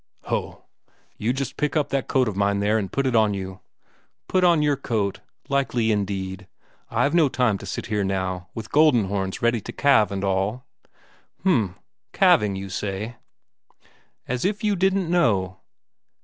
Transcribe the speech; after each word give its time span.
"Ho! 0.23 0.65
You 1.17 1.31
just 1.31 1.57
pick 1.57 1.75
up 1.77 1.89
that 1.89 2.07
coat 2.07 2.27
of 2.27 2.35
mine 2.35 2.59
there 2.59 2.79
and 2.79 2.91
put 2.91 3.05
it 3.05 3.15
on 3.15 3.35
you." 3.35 3.59
"Put 4.27 4.43
on 4.43 4.63
your 4.63 4.75
coat? 4.75 5.19
Likely, 5.47 5.91
indeed. 5.91 6.47
I've 6.89 7.13
no 7.13 7.29
time 7.29 7.59
to 7.59 7.67
sit 7.67 7.85
here 7.85 8.03
now, 8.03 8.49
with 8.55 8.71
Goldenhorns 8.71 9.43
ready 9.43 9.61
to 9.61 9.71
calve 9.71 10.11
and 10.11 10.23
all." 10.23 10.65
"H'm, 11.41 11.75
Calving, 12.13 12.55
you 12.55 12.67
say?" 12.69 13.17
"As 14.27 14.43
if 14.43 14.63
you 14.63 14.75
didn't 14.75 15.07
know! 15.07 15.59